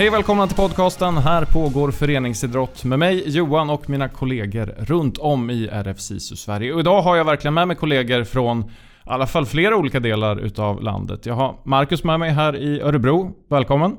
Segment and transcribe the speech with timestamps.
[0.00, 1.16] Hej och välkomna till podcasten.
[1.16, 6.72] Här pågår föreningsidrott med mig, Johan och mina kollegor runt om i RF SISU Sverige.
[6.72, 8.64] Och idag har jag verkligen med mig kollegor från i
[9.04, 11.26] alla fall flera olika delar utav landet.
[11.26, 13.32] Jag har Marcus med mig här i Örebro.
[13.50, 13.96] Välkommen!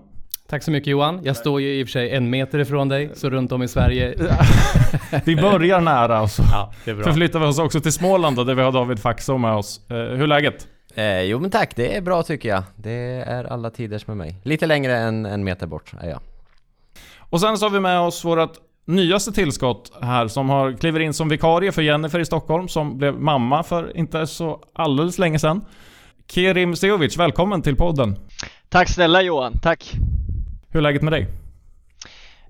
[0.50, 1.20] Tack så mycket Johan.
[1.24, 3.68] Jag står ju i och för sig en meter ifrån dig, så runt om i
[3.68, 4.16] Sverige.
[5.26, 8.72] vi börjar nära och så ja, förflyttar vi oss också till Småland där vi har
[8.72, 9.82] David Faxå med oss.
[9.90, 10.68] Eh, hur är läget?
[10.96, 12.64] Eh, jo men tack, det är bra tycker jag.
[12.76, 14.36] Det är alla tiders med mig.
[14.44, 16.20] Lite längre än en meter bort är jag.
[17.18, 21.14] Och sen så har vi med oss vårt nyaste tillskott här som har kliver in
[21.14, 25.62] som vikarie för Jennifer i Stockholm som blev mamma för inte så alldeles länge sedan.
[26.28, 28.16] Kerim Seovic, välkommen till podden.
[28.70, 29.92] Tack snälla Johan, tack.
[30.70, 31.41] Hur är läget med dig?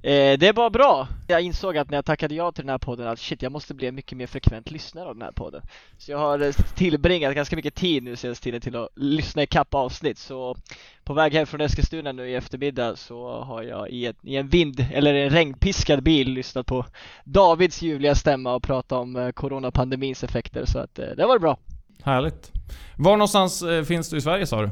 [0.03, 1.07] Eh, det är bara bra.
[1.27, 3.73] Jag insåg att när jag tackade ja till den här podden att shit, jag måste
[3.73, 5.61] bli en mycket mer frekvent lyssnare av den här podden.
[5.97, 9.47] Så jag har eh, tillbringat ganska mycket tid nu senaste tiden till att lyssna i
[9.47, 10.17] kapp avsnitt.
[10.17, 10.55] Så
[11.03, 14.47] på väg hem från Eskilstuna nu i eftermiddag så har jag i, ett, i en
[14.47, 16.85] vind eller en regnpiskad bil lyssnat på
[17.23, 20.65] Davids ljuvliga stämma och pratat om eh, coronapandemins effekter.
[20.65, 21.57] Så att det var bra.
[22.03, 22.51] Härligt.
[22.97, 24.69] Var någonstans finns du i Sverige sa du?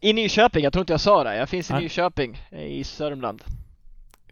[0.00, 1.36] I Nyköping, jag tror inte jag sa det.
[1.36, 1.82] Jag finns i Nej.
[1.82, 3.42] Nyköping i Sörmland.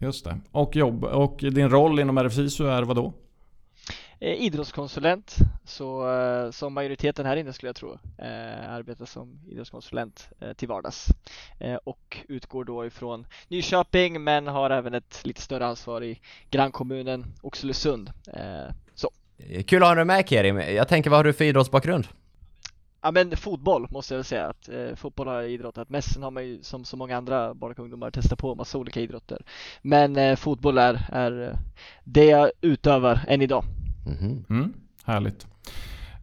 [0.03, 0.39] Just det.
[0.51, 1.03] Och jobb.
[1.03, 3.13] Och din roll inom RFSISU är vad då?
[4.19, 10.29] Eh, idrottskonsulent, så eh, som majoriteten här inne skulle jag tro, eh, arbetar som idrottskonsulent
[10.39, 11.07] eh, till vardags
[11.59, 17.25] eh, och utgår då ifrån Nyköping men har även ett lite större ansvar i grannkommunen
[17.41, 18.11] Oxelösund.
[18.95, 19.09] Så.
[19.67, 20.57] Kul att ha dig med Kerim.
[20.57, 22.07] Jag tänker, vad har du för idrottsbakgrund?
[23.03, 26.13] Ja men fotboll måste jag väl säga att eh, fotboll har jag idrottat mest.
[26.13, 28.99] Sen har man ju som så många andra barn och ungdomar testat på massa olika
[28.99, 29.41] idrotter.
[29.81, 31.57] Men eh, fotboll är, är eh,
[32.03, 33.63] det jag utövar än idag.
[34.05, 34.45] Mm.
[34.49, 34.73] Mm,
[35.05, 35.47] härligt.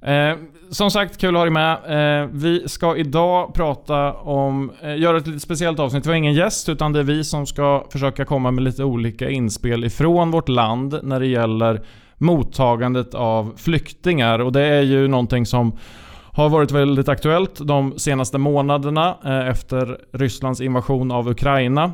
[0.02, 0.36] Eh,
[0.70, 2.22] som sagt, kul att ha dig med.
[2.22, 6.06] Eh, vi ska idag prata om, eh, göra ett lite speciellt avsnitt.
[6.06, 9.30] Vi har ingen gäst, utan det är vi som ska försöka komma med lite olika
[9.30, 11.82] inspel ifrån vårt land när det gäller
[12.18, 14.38] mottagandet av flyktingar.
[14.38, 15.78] Och det är ju någonting som
[16.32, 21.92] har varit väldigt aktuellt de senaste månaderna eh, efter Rysslands invasion av Ukraina.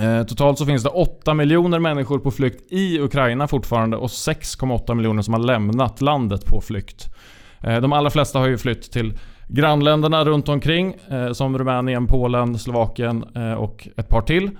[0.00, 4.94] Eh, totalt så finns det 8 miljoner människor på flykt i Ukraina fortfarande och 6,8
[4.94, 7.06] miljoner som har lämnat landet på flykt.
[7.60, 10.96] Eh, de allra flesta har ju flytt till grannländerna runt omkring
[11.32, 13.22] som Rumänien, Polen, Slovakien
[13.58, 14.50] och ett par till.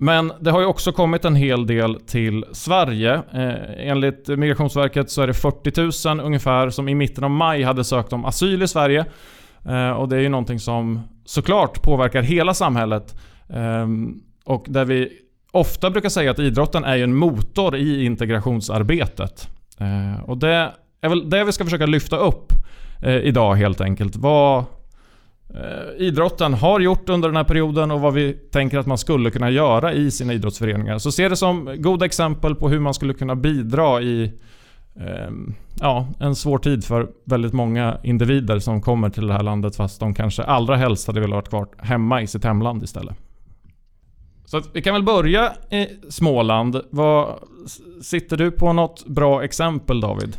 [0.00, 3.14] Men det har ju också kommit en hel del till Sverige.
[3.14, 7.84] Eh, enligt Migrationsverket så är det 40 000 ungefär som i mitten av maj hade
[7.84, 9.04] sökt om asyl i Sverige.
[9.64, 13.14] Eh, och det är ju någonting som såklart påverkar hela samhället.
[13.48, 13.86] Eh,
[14.44, 15.12] och där vi
[15.52, 19.48] ofta brukar säga att idrotten är ju en motor i integrationsarbetet.
[19.78, 22.52] Eh, och det är väl det vi ska försöka lyfta upp
[23.02, 24.16] eh, idag helt enkelt.
[24.16, 24.64] Vad,
[25.98, 29.50] idrotten har gjort under den här perioden och vad vi tänker att man skulle kunna
[29.50, 30.98] göra i sina idrottsföreningar.
[30.98, 34.32] Så se det som goda exempel på hur man skulle kunna bidra i
[34.96, 35.30] eh,
[35.80, 40.00] ja, en svår tid för väldigt många individer som kommer till det här landet fast
[40.00, 43.16] de kanske allra helst hade velat vara kvar hemma i sitt hemland istället.
[44.44, 46.80] Så vi kan väl börja i Småland.
[46.90, 47.34] Vad,
[48.02, 50.36] sitter du på något bra exempel David?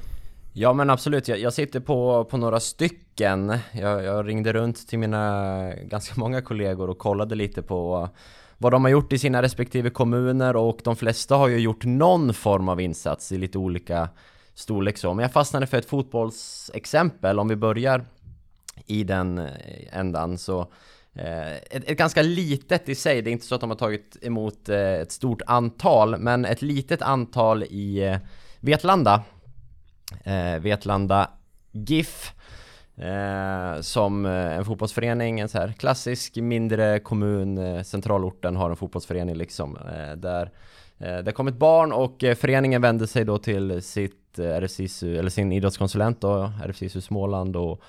[0.53, 3.57] Ja men absolut, jag, jag sitter på, på några stycken.
[3.71, 8.09] Jag, jag, ringde runt till mina ganska många kollegor och kollade lite på
[8.57, 12.33] vad de har gjort i sina respektive kommuner och de flesta har ju gjort någon
[12.33, 14.09] form av insats i lite olika
[14.53, 15.13] storlek så.
[15.13, 18.05] Men jag fastnade för ett fotbollsexempel om vi börjar
[18.85, 19.47] i den eh,
[19.91, 20.61] ändan så
[21.13, 24.17] eh, ett, ett, ganska litet i sig, det är inte så att de har tagit
[24.21, 28.17] emot eh, ett stort antal men ett litet antal i eh,
[28.59, 29.23] Vetlanda
[30.23, 31.29] eh, Vetlanda
[31.71, 32.33] GIF
[32.97, 38.75] eh, som eh, en fotbollsförening, en så här klassisk mindre kommun, eh, centralorten har en
[38.75, 40.51] fotbollsförening liksom eh, där
[40.97, 45.17] eh, det kom ett barn och eh, föreningen vände sig då till sitt eh, RFSISU,
[45.17, 47.83] eller sin idrottskonsulent då, RFSISU Småland och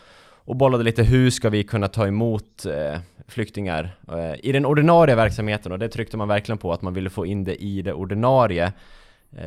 [0.50, 5.14] och bollade lite hur ska vi kunna ta emot eh, flyktingar eh, i den ordinarie
[5.14, 5.72] verksamheten.
[5.72, 8.64] Och det tryckte man verkligen på att man ville få in det i det ordinarie.
[8.64, 8.70] Eh,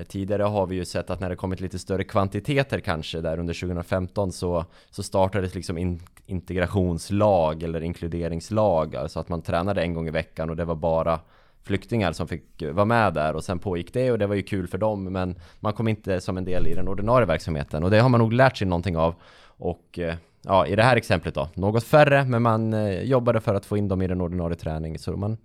[0.08, 3.54] tidigare har vi ju sett att när det kommit lite större kvantiteter kanske där under
[3.54, 10.08] 2015 så, så startades liksom in, integrationslag eller inkluderingslag, alltså att man tränade en gång
[10.08, 11.20] i veckan och det var bara
[11.64, 14.68] flyktingar som fick vara med där och sen pågick det och det var ju kul
[14.68, 15.04] för dem.
[15.04, 18.20] Men man kom inte som en del i den ordinarie verksamheten och det har man
[18.20, 19.16] nog lärt sig någonting av.
[19.46, 23.56] Och eh, ja, i det här exemplet då, något färre men man eh, jobbade för
[23.56, 25.38] att få in dem i den ordinarie träningen så man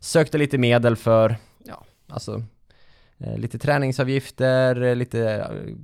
[0.00, 2.55] sökte lite medel för, ja, alltså Eh,
[3.18, 5.74] Eh, lite träningsavgifter, eh, lite eh,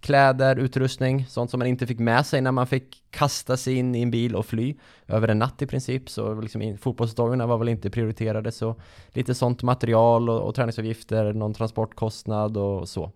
[0.00, 3.94] kläder, utrustning, sånt som man inte fick med sig när man fick kasta sig in
[3.94, 4.74] i en bil och fly
[5.06, 6.08] över en natt i princip.
[6.10, 8.76] Så liksom fotbollsdagarna var väl inte prioriterade så
[9.08, 13.12] lite sånt material och, och träningsavgifter, någon transportkostnad och så.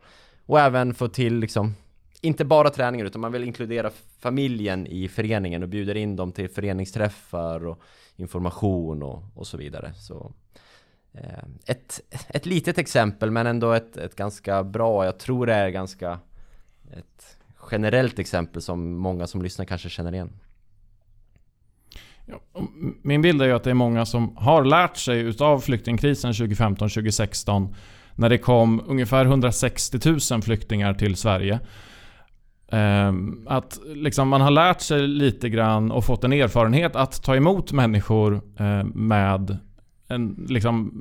[0.47, 1.75] Och även få till liksom
[2.21, 6.49] inte bara träningen utan man vill inkludera familjen i föreningen och bjuder in dem till
[6.49, 7.83] föreningsträffar och
[8.17, 9.95] information och, och så vidare.
[9.95, 10.33] Så
[11.13, 15.69] Eh, ett, ett litet exempel men ändå ett, ett ganska bra, jag tror det är
[15.69, 16.19] ganska
[16.91, 17.37] ett
[17.71, 20.31] generellt exempel som många som lyssnar kanske känner igen.
[23.03, 27.75] Min bild är ju att det är många som har lärt sig utav flyktingkrisen 2015-2016
[28.15, 29.99] när det kom ungefär 160
[30.31, 31.61] 000 flyktingar till Sverige.
[32.73, 37.37] Ehm, att liksom man har lärt sig lite grann och fått en erfarenhet att ta
[37.37, 39.59] emot människor eh, med
[40.09, 40.93] en, liksom,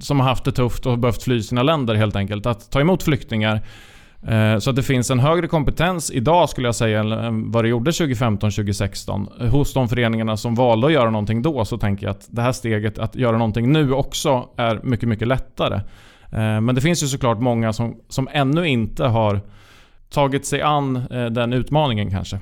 [0.00, 2.46] som har haft det tufft och behövt fly sina länder helt enkelt.
[2.46, 3.62] Att ta emot flyktingar.
[4.22, 7.68] Eh, så att det finns en högre kompetens idag skulle jag säga än vad det
[7.68, 9.48] gjorde 2015-2016.
[9.48, 12.52] Hos de föreningarna som valde att göra någonting då så tänker jag att det här
[12.52, 15.76] steget att göra någonting nu också är mycket, mycket lättare.
[16.32, 19.40] Eh, men det finns ju såklart många som, som ännu inte har
[20.10, 22.40] tagit sig an eh, den utmaningen kanske.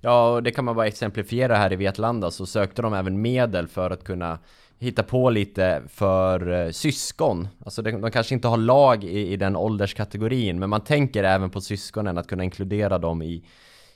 [0.00, 3.68] Ja, och det kan man bara exemplifiera här i Vetlanda så sökte de även medel
[3.68, 4.38] för att kunna
[4.78, 7.48] hitta på lite för eh, syskon.
[7.64, 11.50] Alltså de, de kanske inte har lag i, i den ålderskategorin, men man tänker även
[11.50, 13.44] på syskonen, att kunna inkludera dem i,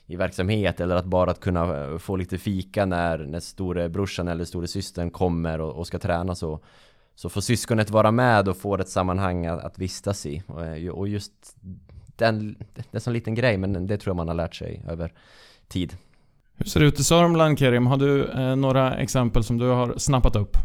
[0.05, 4.45] i verksamhet eller att bara att kunna eh, få lite fika när, när storebrorsan eller
[4.45, 6.59] storesystern kommer och, och ska träna så
[7.15, 10.89] så får syskonet vara med och få ett sammanhang att, att vistas i och, eh,
[10.89, 11.31] och just
[12.15, 14.85] den, det är en sån liten grej men det tror jag man har lärt sig
[14.87, 15.13] över
[15.67, 15.97] tid.
[16.55, 17.87] Hur ser det ut i Sörmland Kerim?
[17.87, 20.57] Har du eh, några exempel som du har snappat upp?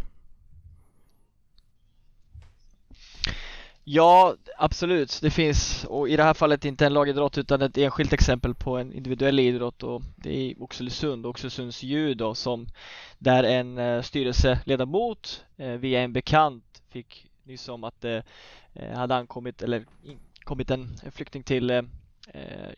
[3.88, 5.18] Ja, absolut.
[5.22, 8.76] Det finns, och i det här fallet inte en lagidrott utan ett enskilt exempel på
[8.76, 12.66] en individuell idrott och det är Oxelösund, Oxelösunds judo som
[13.18, 18.22] där en eh, styrelseledamot eh, via en bekant fick nyss om att det
[18.94, 19.84] hade ankommit eller
[20.44, 21.88] kommit en flykting till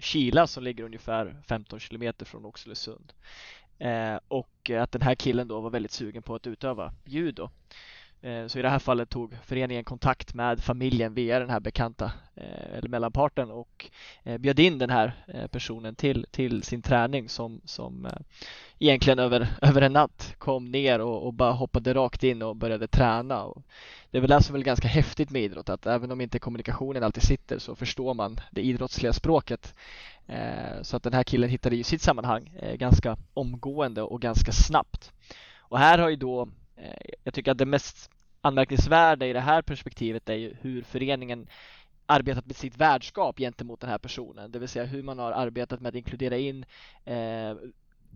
[0.01, 3.13] Kila som ligger ungefär 15 kilometer från Oxelösund.
[4.29, 7.51] Och att den här killen då var väldigt sugen på att utöva judo.
[8.21, 12.13] Eh, så i det här fallet tog föreningen kontakt med familjen via den här bekanta
[12.35, 13.91] eh, eller mellanparten och
[14.23, 15.13] eh, bjöd in den här
[15.51, 18.09] personen till, till sin träning som, som
[18.79, 22.87] egentligen över, över en natt kom ner och, och bara hoppade rakt in och började
[22.87, 23.43] träna.
[23.43, 23.63] Och
[24.11, 27.03] det är väl det som är ganska häftigt med idrott att även om inte kommunikationen
[27.03, 29.75] alltid sitter så förstår man det idrottsliga språket.
[30.83, 35.13] Så att den här killen hittade ju sitt sammanhang ganska omgående och ganska snabbt.
[35.59, 36.49] Och här har ju då
[36.83, 38.11] Eh, jag tycker att det mest
[38.41, 41.47] anmärkningsvärda i det här perspektivet är ju hur föreningen
[42.07, 45.81] arbetat med sitt värdskap gentemot den här personen, det vill säga hur man har arbetat
[45.81, 46.65] med att inkludera in
[47.05, 47.55] eh,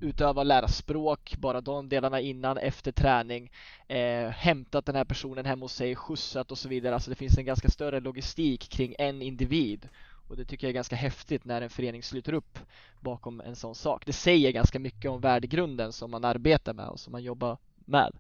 [0.01, 3.51] utöva och lära språk, bara de delarna innan, efter träning,
[3.89, 6.95] eh, hämtat den här personen hem hos sig, skjutsat och så vidare.
[6.95, 9.89] Alltså det finns en ganska större logistik kring en individ
[10.29, 12.59] och det tycker jag är ganska häftigt när en förening sluter upp
[13.01, 14.07] bakom en sån sak.
[14.07, 18.13] Det säger ganska mycket om värdegrunden som man arbetar med och som man jobbar med.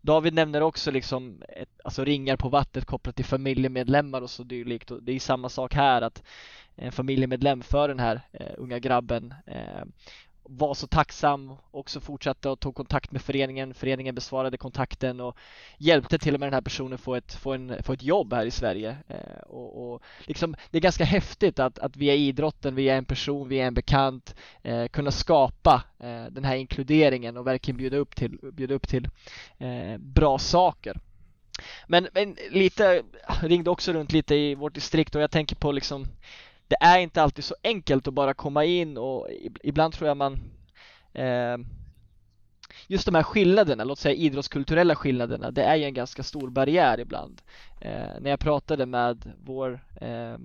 [0.00, 4.90] David nämner också liksom ett, alltså ringar på vattnet kopplat till familjemedlemmar och så dylikt
[4.90, 6.22] och det är samma sak här att
[6.76, 9.84] en familjemedlem för den här eh, unga grabben eh,
[10.44, 13.74] var så tacksam och så fortsatte och tog kontakt med föreningen.
[13.74, 15.36] Föreningen besvarade kontakten och
[15.78, 18.46] hjälpte till och med den här personen få ett, få en, få ett jobb här
[18.46, 18.96] i Sverige.
[19.08, 23.48] Eh, och, och, liksom, det är ganska häftigt att, att via idrotten, via en person,
[23.48, 28.38] via en bekant eh, kunna skapa eh, den här inkluderingen och verkligen bjuda upp till,
[28.52, 29.08] bjuda upp till
[29.58, 31.00] eh, bra saker.
[31.86, 33.02] Men, men lite,
[33.42, 36.06] ringde också runt lite i vårt distrikt och jag tänker på liksom
[36.68, 39.28] det är inte alltid så enkelt att bara komma in och
[39.62, 40.38] ibland tror jag man
[41.12, 41.56] eh,
[42.86, 47.00] Just de här skillnaderna, låt säga idrottskulturella skillnaderna, det är ju en ganska stor barriär
[47.00, 47.42] ibland.
[47.80, 50.36] Eh, när jag pratade med vår eh,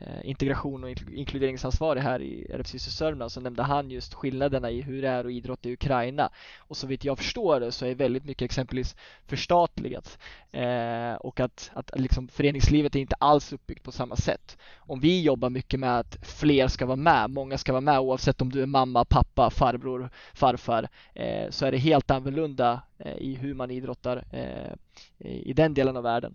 [0.00, 5.02] Eh, integration och inkluderingsansvarig här i RFSU Sörmland så nämnde han just skillnaderna i hur
[5.02, 6.30] det är att idrotta i Ukraina.
[6.58, 10.18] Och så vitt jag förstår det så är väldigt mycket exempelvis förstatligat
[10.52, 14.58] eh, och att, att liksom föreningslivet är inte alls uppbyggt på samma sätt.
[14.76, 18.42] Om vi jobbar mycket med att fler ska vara med, många ska vara med oavsett
[18.42, 23.34] om du är mamma, pappa, farbror, farfar eh, så är det helt annorlunda eh, i
[23.34, 24.72] hur man idrottar eh,
[25.18, 26.34] i den delen av världen.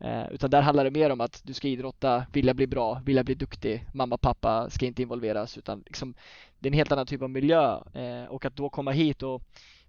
[0.00, 3.24] Eh, utan där handlar det mer om att du ska idrotta, vilja bli bra, vilja
[3.24, 3.86] bli duktig.
[3.92, 6.14] Mamma, pappa ska inte involveras utan liksom,
[6.58, 9.42] det är en helt annan typ av miljö eh, och att då komma hit och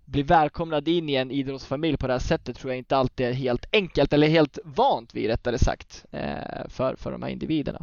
[0.06, 3.34] bli välkomnad in i en idrottsfamilj på det här sättet tror jag inte alltid är
[3.34, 7.82] helt enkelt eller helt vant vid rättare sagt eh, för, för de här individerna.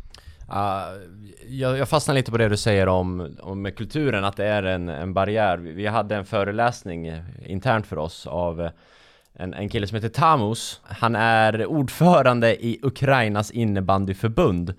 [0.49, 1.03] Uh,
[1.47, 4.89] jag, jag fastnar lite på det du säger om, om kulturen, att det är en,
[4.89, 5.59] en barriär.
[5.59, 7.13] Vi hade en föreläsning
[7.47, 8.71] internt för oss av
[9.35, 10.81] en, en kille som heter Tamus.
[10.83, 14.75] Han är ordförande i Ukrainas innebandyförbund.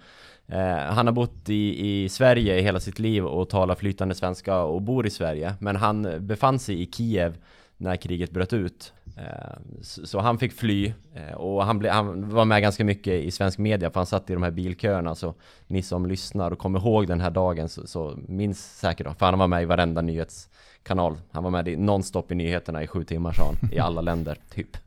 [0.48, 4.82] Eh, han har bott i, i Sverige hela sitt liv och talar flytande svenska och
[4.82, 5.54] bor i Sverige.
[5.60, 7.38] Men han befann sig i Kiev
[7.78, 8.94] när kriget bröt ut.
[9.18, 13.32] Eh, så han fick fly eh, och han, ble, han, var med ganska mycket i
[13.32, 15.34] svensk media för han satt i de här bilköerna så
[15.68, 19.40] ni som lyssnar och kommer ihåg den här dagen så, så minns säkert för han
[19.40, 21.18] var med i varenda nyhetskanal.
[21.32, 24.38] Han var med i nonstop i nyheterna i sju timmar sa han, i alla länder
[24.54, 24.78] typ.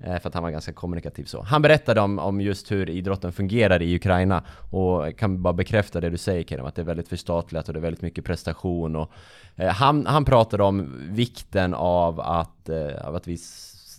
[0.00, 1.42] Eh, för att han var ganska kommunikativ så.
[1.42, 6.10] Han berättade om, om just hur idrotten fungerar i Ukraina och kan bara bekräfta det
[6.10, 9.12] du säger Kerem, att det är väldigt förstatligat och det är väldigt mycket prestation och
[9.56, 13.36] eh, han, han pratade om vikten av att, eh, av att vi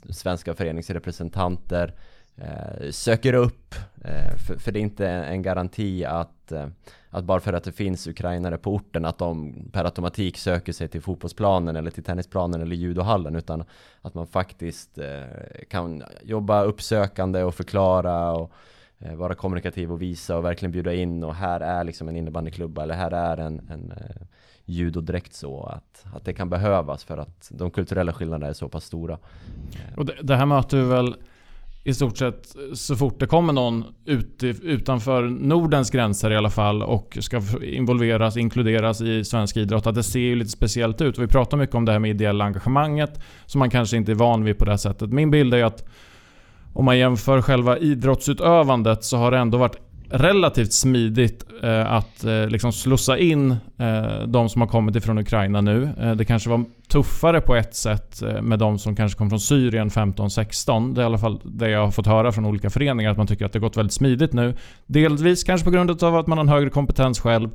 [0.09, 1.93] svenska föreningsrepresentanter eh,
[2.41, 6.67] Eh, söker upp, eh, för, för, det är inte en garanti att, eh,
[7.09, 10.87] att bara för att det finns ukrainare på orten att de per automatik söker sig
[10.87, 13.63] till fotbollsplanen eller till tennisplanen eller judohallen utan
[14.01, 18.51] att man faktiskt eh, kan jobba uppsökande och förklara och
[18.99, 22.83] eh, vara kommunikativ och visa och verkligen bjuda in och här är liksom en innebandyklubba
[22.83, 24.25] eller här är en, en eh,
[24.65, 28.85] judodräkt så att, att det kan behövas för att de kulturella skillnaderna är så pass
[28.85, 29.17] stora.
[29.97, 31.15] Och det, det här möter vi väl
[31.89, 36.49] i stort sett eh, så fort det kommer någon ut, utanför Nordens gränser i alla
[36.49, 41.17] fall och ska involveras, inkluderas i svensk idrott, att det ser ju lite speciellt ut.
[41.17, 44.43] Vi pratar mycket om det här med ideella engagemanget som man kanske inte är van
[44.43, 45.11] vid på det här sättet.
[45.11, 45.85] Min bild är ju att
[46.73, 49.77] om man jämför själva idrottsutövandet så har det ändå varit
[50.09, 55.61] relativt smidigt eh, att eh, liksom slussa in eh, de som har kommit ifrån Ukraina
[55.61, 55.89] nu.
[56.01, 59.39] Eh, det kanske var tuffare på ett sätt eh, med de som kanske kom från
[59.39, 60.93] Syrien 15-16.
[60.93, 63.27] Det är i alla fall det jag har fått höra från olika föreningar, att man
[63.27, 64.55] tycker att det gått väldigt smidigt nu.
[64.85, 67.49] Delvis kanske på grund av att man har en högre kompetens själv,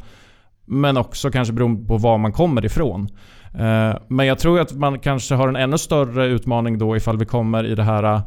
[0.65, 3.09] men också kanske beroende på var man kommer ifrån.
[3.55, 7.25] Eh, men jag tror att man kanske har en ännu större utmaning då ifall vi
[7.25, 8.21] kommer i det här eh,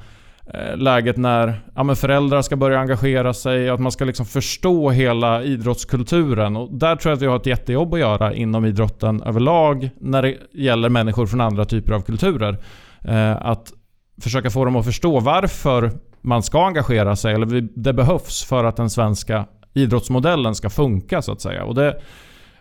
[0.54, 5.44] Eh, läget när ja, föräldrar ska börja engagera sig, att man ska liksom förstå hela
[5.44, 6.56] idrottskulturen.
[6.58, 10.22] Och där tror jag att vi har ett jättejobb att göra inom idrotten överlag när
[10.22, 12.58] det gäller människor från andra typer av kulturer.
[13.01, 13.74] Eh, att
[14.22, 18.75] försöka få dem att förstå varför man ska engagera sig, eller det behövs för att
[18.75, 21.63] den svenska idrottsmodellen ska funka så att säga.
[21.63, 22.01] Och det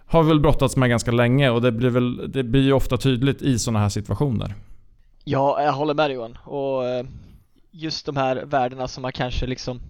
[0.06, 2.96] har vi väl brottats med ganska länge och det blir, väl, det blir ju ofta
[2.96, 4.54] tydligt i sådana här situationer.
[5.24, 6.38] Ja, jag håller med dig Johan.
[6.44, 7.04] Och eh,
[7.76, 9.80] just de här värdena som man kanske liksom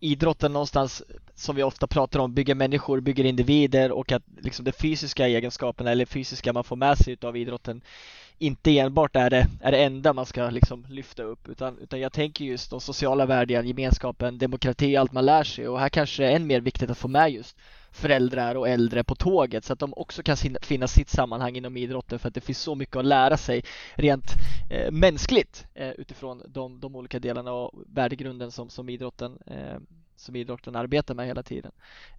[0.00, 1.02] idrotten någonstans
[1.34, 5.90] som vi ofta pratar om bygger människor, bygger individer och att liksom de fysiska egenskaperna
[5.90, 7.80] eller fysiska man får med sig utav idrotten
[8.38, 12.12] inte enbart är det, är det enda man ska liksom lyfta upp utan, utan jag
[12.12, 16.28] tänker just de sociala värdena, gemenskapen, demokrati, allt man lär sig och här kanske det
[16.28, 17.56] är än mer viktigt att få med just
[17.90, 22.18] föräldrar och äldre på tåget så att de också kan finna sitt sammanhang inom idrotten
[22.18, 23.64] för att det finns så mycket att lära sig
[23.94, 24.34] rent
[24.70, 29.78] eh, mänskligt eh, utifrån de, de olika delarna och värdegrunden som, som, idrotten, eh,
[30.16, 31.72] som idrotten arbetar med hela tiden.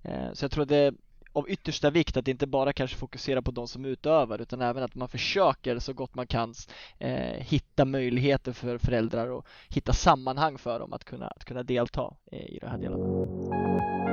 [0.03, 0.93] Eh, så jag tror det
[1.33, 4.95] av yttersta vikt att inte bara kanske fokusera på de som utövar utan även att
[4.95, 6.53] man försöker så gott man kan
[6.99, 12.13] eh, hitta möjligheter för föräldrar och hitta sammanhang för dem att kunna, att kunna delta
[12.31, 14.09] eh, i de här delarna.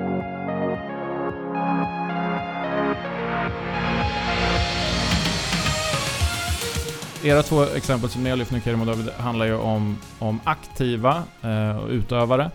[7.25, 10.41] Era två exempel som ni har lyft nu Kerim och David handlar ju om, om
[10.45, 12.51] aktiva eh, och utövare.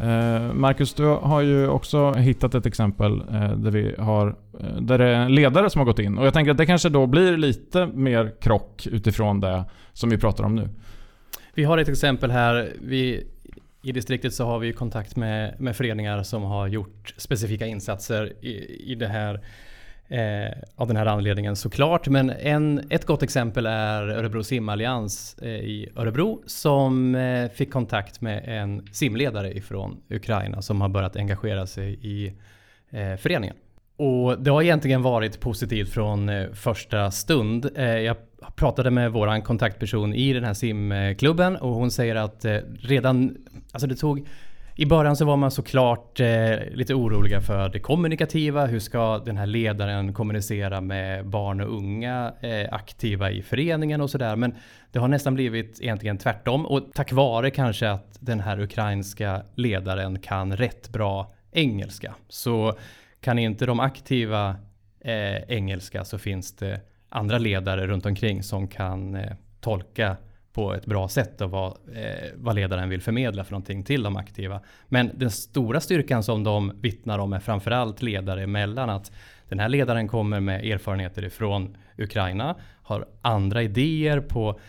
[0.00, 4.98] Eh, Marcus, du har ju också hittat ett exempel eh, där, vi har, eh, där
[4.98, 6.18] det är en ledare som har gått in.
[6.18, 10.18] Och jag tänker att det kanske då blir lite mer krock utifrån det som vi
[10.18, 10.68] pratar om nu.
[11.54, 12.72] Vi har ett exempel här.
[12.80, 13.26] Vi,
[13.82, 18.82] I distriktet så har vi kontakt med, med föreningar som har gjort specifika insatser i,
[18.92, 19.40] i det här
[20.10, 22.08] Eh, av den här anledningen såklart.
[22.08, 28.20] Men en, ett gott exempel är Örebro simallians eh, i Örebro som eh, fick kontakt
[28.20, 32.26] med en simledare ifrån Ukraina som har börjat engagera sig i
[32.90, 33.56] eh, föreningen.
[33.96, 37.70] Och det har egentligen varit positivt från eh, första stund.
[37.76, 38.16] Eh, jag
[38.56, 43.36] pratade med våran kontaktperson i den här simklubben och hon säger att eh, redan,
[43.72, 44.26] alltså det tog
[44.80, 48.66] i början så var man såklart eh, lite oroliga för det kommunikativa.
[48.66, 54.10] Hur ska den här ledaren kommunicera med barn och unga eh, aktiva i föreningen och
[54.10, 54.36] sådär.
[54.36, 54.54] Men
[54.92, 60.18] det har nästan blivit egentligen tvärtom och tack vare kanske att den här ukrainska ledaren
[60.18, 62.14] kan rätt bra engelska.
[62.28, 62.78] Så
[63.20, 64.56] kan inte de aktiva
[65.00, 70.16] eh, engelska så finns det andra ledare runt omkring som kan eh, tolka
[70.58, 74.16] på ett bra sätt och vad, eh, vad ledaren vill förmedla för någonting till de
[74.16, 74.60] aktiva.
[74.88, 79.12] Men den stora styrkan som de vittnar om är framförallt ledare emellan att
[79.48, 84.60] den här ledaren kommer med erfarenheter ifrån Ukraina, har andra idéer på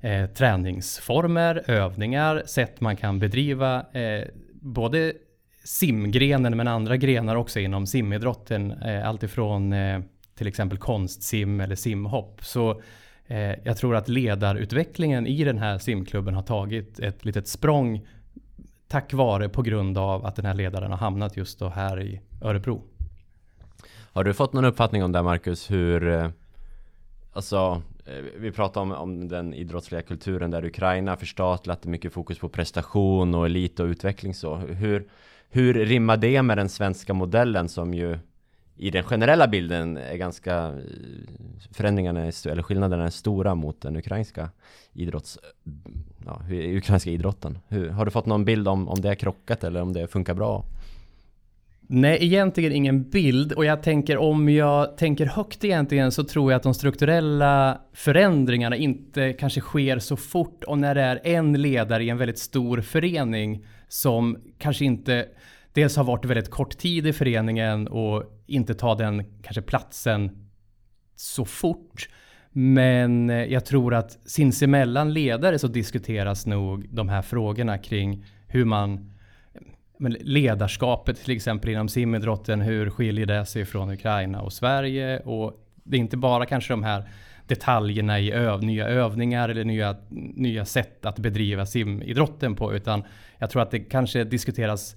[0.00, 5.12] eh, träningsformer, övningar, sätt man kan bedriva eh, både
[5.64, 8.72] simgrenen men andra grenar också inom simidrotten.
[8.72, 10.00] Eh, Alltifrån eh,
[10.34, 12.44] till exempel konstsim eller simhopp.
[12.44, 12.82] Så
[13.30, 18.06] eh, jag tror att ledarutvecklingen i den här simklubben har tagit ett litet språng
[18.88, 22.20] tack vare på grund av att den här ledaren har hamnat just då här i
[22.42, 22.82] Örebro.
[24.12, 26.28] Har du fått någon uppfattning om det Marcus, hur eh,
[27.32, 32.48] Alltså eh, vi pratar om, om den idrottsliga kulturen där Ukraina förstatligat mycket fokus på
[32.48, 34.56] prestation och elit och utveckling så.
[34.56, 35.08] Hur,
[35.50, 38.18] hur rimmar det med den svenska modellen som ju
[38.80, 40.72] i den generella bilden är ganska eh,
[41.70, 44.50] förändringarna är, eller skillnaderna är stora mot den ukrainska
[44.92, 45.38] idrotts
[46.26, 47.58] ja, ukrainska idrotten.
[47.68, 50.34] Hur, har du fått någon bild om, om det är krockat eller om det funkar
[50.34, 50.64] bra?
[51.80, 56.56] Nej, egentligen ingen bild och jag tänker om jag tänker högt egentligen så tror jag
[56.56, 62.04] att de strukturella förändringarna inte kanske sker så fort och när det är en ledare
[62.04, 65.26] i en väldigt stor förening som kanske inte
[65.72, 70.48] dels har varit väldigt kort tid i föreningen och inte ta den kanske platsen
[71.16, 72.08] så fort.
[72.52, 78.64] Men eh, jag tror att sinsemellan ledare så diskuteras nog de här frågorna kring hur
[78.64, 79.10] man
[80.20, 85.20] ledarskapet till exempel inom simidrotten, hur skiljer det sig från Ukraina och Sverige?
[85.20, 87.08] Och det är inte bara kanske de här
[87.46, 89.96] detaljerna i öv, nya övningar eller nya,
[90.34, 93.02] nya sätt att bedriva simidrotten på, utan
[93.38, 94.96] jag tror att det kanske diskuteras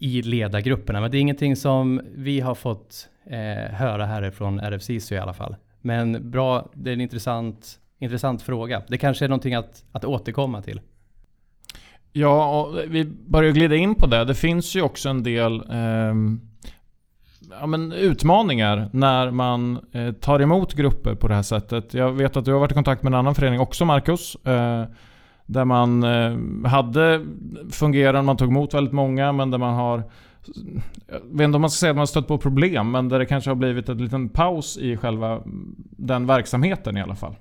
[0.00, 1.00] i ledargrupperna.
[1.00, 5.56] Men det är ingenting som vi har fått eh, höra härifrån RFSISU i alla fall.
[5.80, 8.82] Men bra, det är en intressant, intressant fråga.
[8.88, 10.80] Det kanske är någonting att, att återkomma till.
[12.12, 14.24] Ja, och vi börjar glida in på det.
[14.24, 16.14] Det finns ju också en del eh,
[17.60, 21.94] ja, men utmaningar när man eh, tar emot grupper på det här sättet.
[21.94, 24.34] Jag vet att du har varit i kontakt med en annan förening också, Marcus.
[24.34, 24.84] Eh,
[25.50, 27.26] där man eh, hade
[27.70, 30.02] fungerande, man tog emot väldigt många, men där man har
[31.08, 33.18] jag vet inte om man ska säga att man har stött på problem, men där
[33.18, 35.42] det kanske har blivit en liten paus i själva
[35.90, 37.36] den verksamheten i alla fall.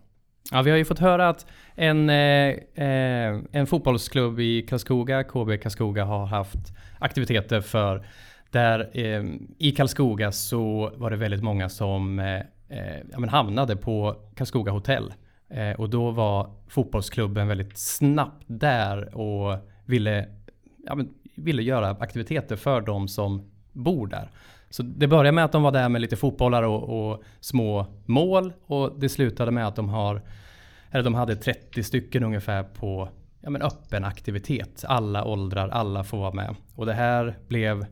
[0.51, 1.45] Ja, vi har ju fått höra att
[1.75, 2.15] en, eh,
[2.75, 8.05] eh en fotbollsklubb i Karlskoga, KB Karlskoga, har haft aktiviteter för
[8.51, 9.23] där eh,
[9.57, 12.35] i Karlskoga så var det väldigt många som eh,
[12.69, 15.13] eh ja, men hamnade på Karlskoga hotell.
[15.49, 20.27] Eh, och då var fotbollsklubben väldigt snabbt där och ville,
[20.85, 24.29] ja, men, ville göra aktiviteter för de som bor där.
[24.69, 28.53] Så det började med att de var där med lite fotbollar och, och, små mål
[28.65, 30.21] och det slutade med att de har
[30.91, 33.09] eller de hade 30 stycken ungefär på
[33.41, 34.83] ja, men öppen aktivitet.
[34.87, 36.55] Alla åldrar, alla får vara med.
[36.75, 37.85] Och det här blev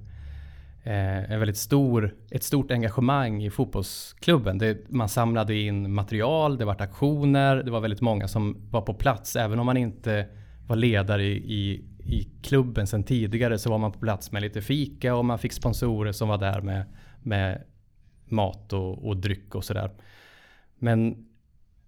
[0.88, 4.58] Eh, en väldigt stor, ett stort engagemang i fotbollsklubben.
[4.58, 8.94] Det, man samlade in material, det var aktioner, det var väldigt många som var på
[8.94, 9.36] plats.
[9.36, 10.28] Även om man inte
[10.68, 14.62] var ledare i, i, i klubben sedan tidigare så var man på plats med lite
[14.62, 16.86] fika och man fick sponsorer som var där med,
[17.24, 17.64] med
[18.26, 19.92] mat och, och dryck och sådär.
[20.80, 21.28] Men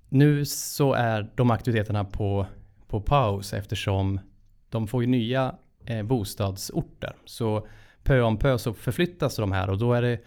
[0.10, 2.46] nu så är de aktiviteterna på,
[2.88, 4.20] på paus eftersom
[4.70, 7.16] de får ju nya eh, bostadsorter.
[7.26, 7.68] Så
[8.04, 10.20] pö om pö så förflyttas de här och då är det,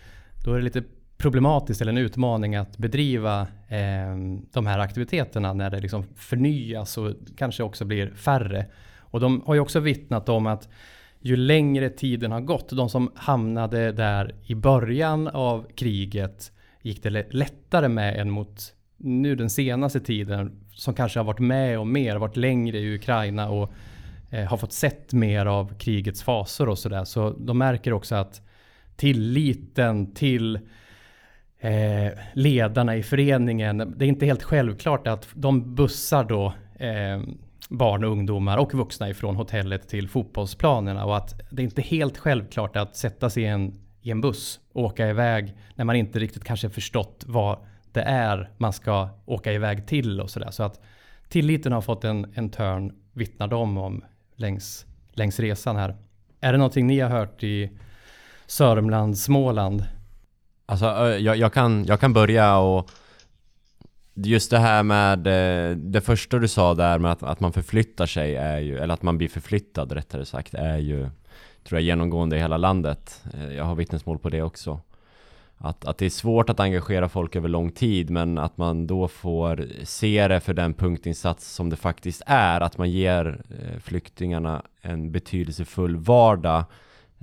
[0.45, 0.83] då är det lite
[1.19, 4.17] problematiskt eller en utmaning att bedriva eh,
[4.53, 8.67] de här aktiviteterna när det liksom förnyas och kanske också blir färre.
[8.99, 10.69] Och de har ju också vittnat om att
[11.21, 17.33] ju längre tiden har gått, de som hamnade där i början av kriget gick det
[17.33, 22.17] lättare med än mot nu den senaste tiden som kanske har varit med och mer,
[22.17, 23.73] varit längre i Ukraina och
[24.33, 27.05] Eh, har fått sett mer av krigets fasor och sådär.
[27.05, 28.43] Så de märker också att
[28.97, 30.57] tilliten till
[31.59, 37.23] eh, ledarna i föreningen, det är inte helt självklart att de bussar då eh,
[37.69, 42.19] barn och ungdomar och vuxna ifrån hotellet till fotbollsplanerna och att det är inte helt
[42.19, 46.19] självklart att sätta sig i en, i en buss och åka iväg när man inte
[46.19, 47.59] riktigt kanske förstått vad
[47.93, 50.51] det är man ska åka iväg till och sådär.
[50.51, 50.81] Så att
[51.29, 54.05] tilliten har fått en, en törn, vittnar de om
[54.43, 55.97] längs, längs resan här.
[56.41, 57.71] Är det någonting ni har hört i
[58.47, 59.85] Sörmland, Småland?
[60.67, 60.87] Alltså
[61.19, 62.91] jag, jag, kan, jag kan börja och
[64.15, 68.07] Just det här med eh, det första du sa där med att, att man förflyttar
[68.07, 71.09] sig är ju, eller att man blir förflyttad rättare sagt, är ju
[71.65, 73.25] tror jag genomgående i hela landet.
[73.35, 74.81] Eh, jag har vittnesmål på det också
[75.65, 79.09] att, att det är svårt att engagera folk över lång tid men att man då
[79.09, 82.61] får se det för den punktinsats som det faktiskt är.
[82.61, 86.65] Att man ger eh, flyktingarna en betydelsefull vardag.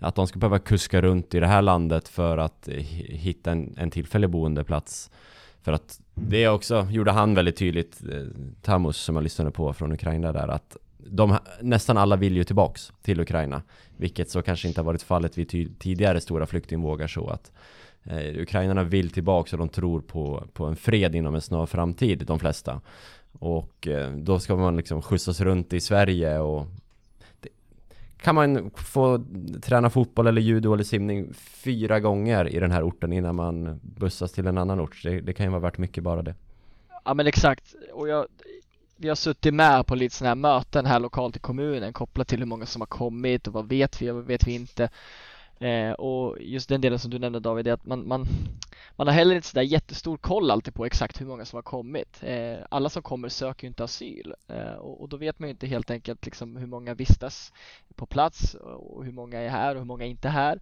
[0.02, 3.76] Att de ska behöva kuska runt i det här landet för att eh, hitta en,
[3.78, 5.12] en tillfällig boendeplats.
[5.62, 8.26] För att det också gjorde han väldigt tydligt, eh,
[8.62, 12.92] Tamus som jag lyssnade på från Ukraina där, att de, nästan alla vill ju tillbaks
[13.02, 13.62] till Ukraina.
[13.98, 17.52] Vilket så kanske inte har varit fallet vid tidigare stora flyktingvågar så att
[18.04, 22.24] Eh, ukrainarna vill tillbaks och de tror på, på en fred inom en snar framtid,
[22.28, 22.82] de flesta.
[23.32, 26.66] Och eh, då ska man liksom skjutsas runt i Sverige och
[27.40, 27.50] det,
[28.22, 29.26] kan man få
[29.62, 34.32] träna fotboll eller judo eller simning fyra gånger i den här orten innan man bussas
[34.32, 35.04] till en annan ort.
[35.04, 36.36] Det, det kan ju vara värt mycket bara det.
[37.06, 37.76] Ja men exakt.
[37.94, 38.28] Och jag,
[38.98, 42.40] vi har suttit med på lite sådana här möten här lokalt i kommunen kopplat till
[42.40, 44.90] hur många som har kommit och vad vet vi och vad vet vi inte.
[45.60, 48.28] Eh, och just den delen som du nämnde David, är att man, man,
[48.96, 52.24] man har heller inte sådär jättestor koll alltid på exakt hur många som har kommit.
[52.24, 55.52] Eh, alla som kommer söker ju inte asyl eh, och, och, då vet man ju
[55.52, 57.54] inte helt enkelt liksom hur många vistas
[57.96, 60.60] på plats och hur många är här och hur många är inte här.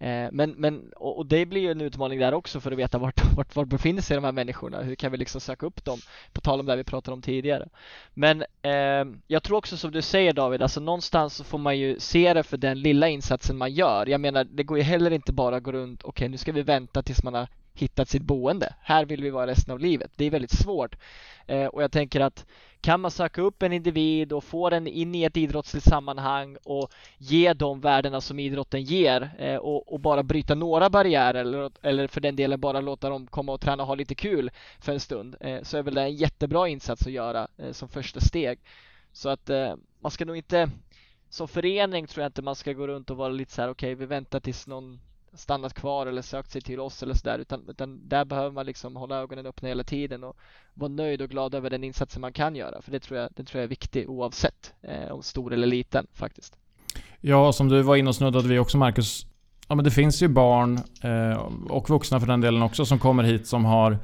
[0.00, 2.98] Eh, men, men och, och, det blir ju en utmaning där också för att veta
[2.98, 4.82] vart, vart, vart befinner sig de här människorna?
[4.82, 5.98] Hur kan vi liksom söka upp dem?
[6.32, 7.68] På tal om det vi pratade om tidigare.
[8.14, 12.00] Men eh, jag tror också som du säger David, alltså någonstans så får man ju
[12.00, 14.06] se det för den lilla insatsen man gör.
[14.06, 16.52] Jag menar, det går ju heller inte bara att gå runt, okej okay, nu ska
[16.52, 17.48] vi vänta tills man har
[17.80, 18.74] hittat sitt boende.
[18.80, 20.10] Här vill vi vara resten av livet.
[20.16, 20.96] Det är väldigt svårt.
[21.46, 22.46] Eh, och jag tänker att
[22.80, 26.92] kan man söka upp en individ och få den in i ett idrottsligt sammanhang och
[27.18, 32.06] ge de värdena som idrotten ger eh, och, och, bara bryta några barriärer eller, eller
[32.06, 35.00] för den delen bara låta dem komma och träna och ha lite kul för en
[35.00, 38.58] stund eh, så är väl det en jättebra insats att göra eh, som första steg.
[39.12, 40.70] Så att eh, man ska nog inte
[41.30, 43.92] som förening tror jag inte man ska gå runt och vara lite så här okej
[43.92, 45.00] okay, vi väntar tills någon
[45.34, 48.96] stannat kvar eller sökt sig till oss eller sådär utan, utan där behöver man liksom
[48.96, 50.36] hålla ögonen öppna hela tiden och
[50.74, 53.44] vara nöjd och glad över den insatsen man kan göra för det tror jag, det
[53.44, 56.56] tror jag är viktigt oavsett eh, om stor eller liten faktiskt.
[57.20, 59.26] Ja, som du var inne och snuddade vi också Marcus.
[59.68, 63.22] Ja men det finns ju barn eh, och vuxna för den delen också som kommer
[63.22, 63.98] hit som har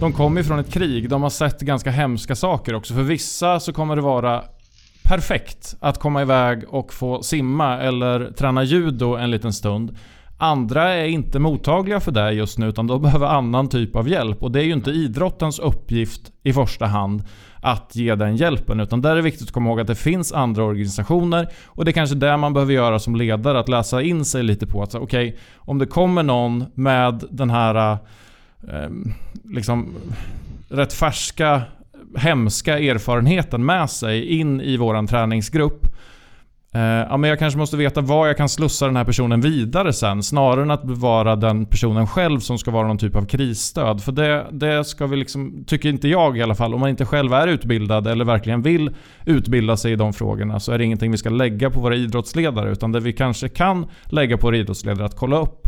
[0.00, 2.94] De kommer från ett krig, de har sett ganska hemska saker också.
[2.94, 4.44] För vissa så kommer det vara
[5.02, 9.96] perfekt att komma iväg och få simma eller träna judo en liten stund.
[10.42, 14.42] Andra är inte mottagliga för det just nu utan de behöver annan typ av hjälp.
[14.42, 17.22] Och det är ju inte idrottens uppgift i första hand
[17.60, 18.80] att ge den hjälpen.
[18.80, 21.48] Utan där är det viktigt att komma ihåg att det finns andra organisationer.
[21.66, 23.58] Och det är kanske det man behöver göra som ledare.
[23.58, 27.50] Att läsa in sig lite på att okej, okay, om det kommer någon med den
[27.50, 27.98] här
[28.68, 28.90] eh,
[29.44, 29.94] liksom
[30.68, 31.62] rätt färska
[32.16, 35.86] hemska erfarenheten med sig in i våran träningsgrupp
[36.76, 39.92] Uh, ja, men jag kanske måste veta var jag kan slussa den här personen vidare
[39.92, 40.22] sen.
[40.22, 44.02] Snarare än att bevara den personen själv som ska vara någon typ av krisstöd.
[44.02, 47.04] För det, det ska vi liksom, tycker inte jag i alla fall, om man inte
[47.04, 48.90] själv är utbildad eller verkligen vill
[49.26, 52.72] utbilda sig i de frågorna så är det ingenting vi ska lägga på våra idrottsledare.
[52.72, 55.61] Utan det vi kanske kan lägga på våra idrottsledare att kolla upp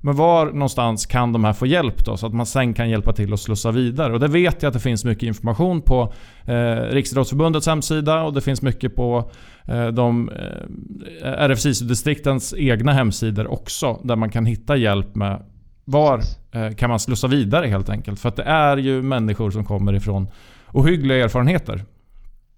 [0.00, 2.16] men var någonstans kan de här få hjälp då?
[2.16, 4.12] Så att man sen kan hjälpa till att slussa vidare.
[4.12, 6.12] Och det vet jag att det finns mycket information på
[6.44, 9.30] eh, Riksidrottsförbundets hemsida och det finns mycket på
[9.64, 14.00] eh, de eh, RFSISU-distriktens egna hemsidor också.
[14.04, 15.42] Där man kan hitta hjälp med
[15.84, 16.20] var
[16.52, 18.20] eh, kan man slussa vidare helt enkelt.
[18.20, 20.28] För att det är ju människor som kommer ifrån
[20.72, 21.84] ohyggliga erfarenheter.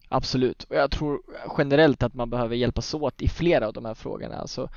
[0.09, 1.21] Absolut, och jag tror
[1.59, 4.37] generellt att man behöver hjälpas åt i flera av de här frågorna.
[4.37, 4.69] Alltså,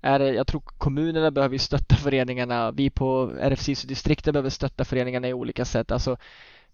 [0.00, 2.70] är det, jag tror kommunerna behöver stötta föreningarna.
[2.70, 5.90] Vi på RFSISU-distriktet behöver stötta föreningarna i olika sätt.
[5.90, 6.16] Alltså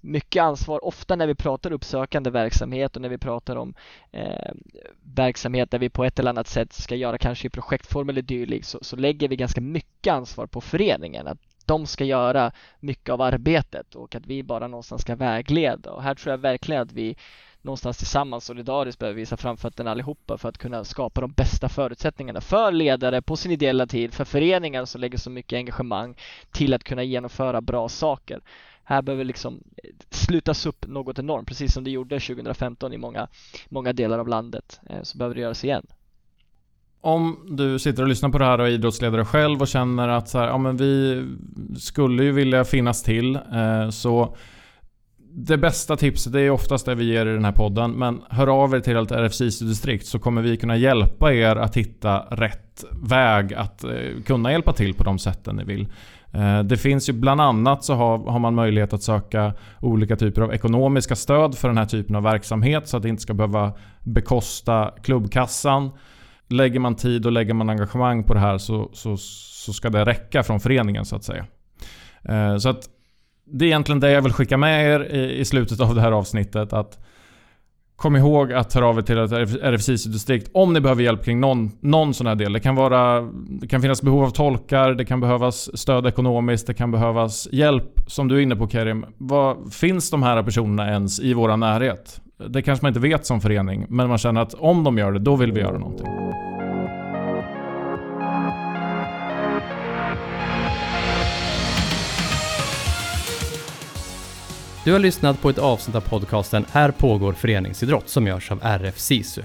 [0.00, 3.74] mycket ansvar, ofta när vi pratar uppsökande verksamhet och när vi pratar om
[4.12, 4.52] eh,
[5.02, 8.66] verksamhet där vi på ett eller annat sätt ska göra kanske i projektform eller dylikt
[8.66, 11.26] så, så lägger vi ganska mycket ansvar på föreningen.
[11.26, 15.90] Att de ska göra mycket av arbetet och att vi bara någonstans ska vägleda.
[15.90, 17.16] Och här tror jag verkligen att vi
[17.62, 22.72] någonstans tillsammans solidariskt behöver visa framfötterna allihopa för att kunna skapa de bästa förutsättningarna för
[22.72, 26.16] ledare på sin ideella tid, för föreningar som lägger så mycket engagemang
[26.50, 28.40] till att kunna genomföra bra saker.
[28.84, 29.60] Här behöver liksom
[30.10, 33.28] slutas upp något enormt, precis som det gjorde 2015 i många,
[33.68, 35.86] många delar av landet, eh, så behöver det göras igen.
[37.00, 40.28] Om du sitter och lyssnar på det här och är idrottsledare själv och känner att
[40.28, 41.24] så här, ja, men vi
[41.78, 44.36] skulle ju vilja finnas till, eh, så
[45.34, 47.90] det bästa tipset, det är oftast det vi ger i den här podden.
[47.90, 52.18] Men hör av er till ett RFC-distrikt så kommer vi kunna hjälpa er att hitta
[52.18, 53.90] rätt väg att eh,
[54.26, 55.88] kunna hjälpa till på de sätten ni vill.
[56.32, 60.42] Eh, det finns ju bland annat så har, har, man möjlighet att söka olika typer
[60.42, 63.72] av ekonomiska stöd för den här typen av verksamhet så att det inte ska behöva
[64.00, 65.90] bekosta klubbkassan.
[66.48, 70.04] Lägger man tid och lägger man engagemang på det här så, så, så ska det
[70.04, 71.46] räcka från föreningen så att säga.
[72.24, 72.88] Eh, så att
[73.44, 76.12] det är egentligen det jag vill skicka med er i, i slutet av det här
[76.12, 76.72] avsnittet.
[76.72, 76.98] Att
[78.02, 81.70] Kom ihåg att höra av er till ett RFSIS-distrikt om ni behöver hjälp kring någon,
[81.80, 82.52] någon sån här del.
[82.52, 83.20] Det kan, vara,
[83.60, 88.00] det kan finnas behov av tolkar, det kan behövas stöd ekonomiskt, det kan behövas hjälp
[88.06, 89.04] som du är inne på Kerim.
[89.18, 92.20] Vad, finns de här personerna ens i vår närhet?
[92.48, 95.18] Det kanske man inte vet som förening, men man känner att om de gör det,
[95.18, 96.06] då vill vi göra någonting.
[104.84, 108.98] Du har lyssnat på ett avsnitt av podcasten Här pågår föreningsidrott som görs av RF
[108.98, 109.42] SISU.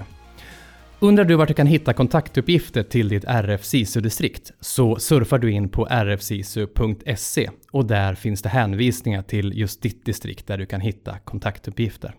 [1.00, 5.68] Undrar du vart du kan hitta kontaktuppgifter till ditt RF SISU-distrikt så surfar du in
[5.68, 11.18] på rfsisu.se och där finns det hänvisningar till just ditt distrikt där du kan hitta
[11.18, 12.14] kontaktuppgifter.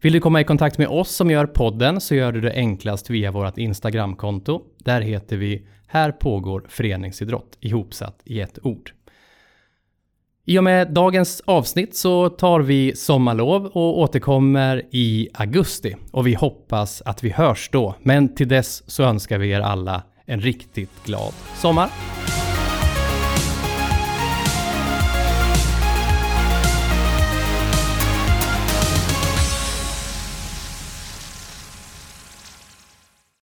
[0.00, 3.10] Vill du komma i kontakt med oss som gör podden så gör du det enklast
[3.10, 4.62] via vårt Instagramkonto.
[4.78, 8.92] Där heter vi Här pågår föreningsidrott ihopsatt i ett ord.
[10.48, 15.96] I och med dagens avsnitt så tar vi sommarlov och återkommer i augusti.
[16.10, 17.94] Och vi hoppas att vi hörs då.
[18.02, 21.88] Men till dess så önskar vi er alla en riktigt glad sommar.